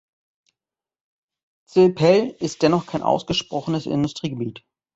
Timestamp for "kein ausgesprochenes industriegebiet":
2.87-4.65